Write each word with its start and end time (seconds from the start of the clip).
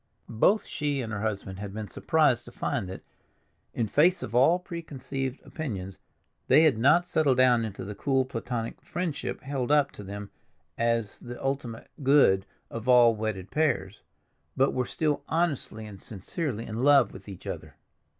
Both 0.27 0.65
she 0.65 0.99
and 1.01 1.13
her 1.13 1.21
husband 1.21 1.59
had 1.59 1.75
been 1.75 1.87
surprised 1.87 2.45
to 2.45 2.51
find 2.51 2.89
that, 2.89 3.03
in 3.75 3.87
face 3.87 4.23
of 4.23 4.33
all 4.33 4.57
preconceived 4.57 5.39
opinions, 5.45 5.99
they 6.47 6.63
had 6.63 6.79
not 6.79 7.07
settled 7.07 7.37
down 7.37 7.63
into 7.63 7.85
the 7.85 7.93
cool, 7.93 8.25
platonic 8.25 8.81
friendship 8.81 9.41
held 9.41 9.71
up 9.71 9.91
to 9.91 10.03
them 10.03 10.31
as 10.75 11.19
the 11.19 11.39
ultimate 11.39 11.91
good 12.01 12.47
of 12.71 12.89
all 12.89 13.15
wedded 13.15 13.51
pairs, 13.51 14.01
but 14.57 14.73
were 14.73 14.87
still 14.87 15.21
honestly 15.29 15.85
and 15.85 16.01
sincerely 16.01 16.65
in 16.65 16.81
love 16.81 17.13
with 17.13 17.29
each 17.29 17.45
other. 17.45 17.75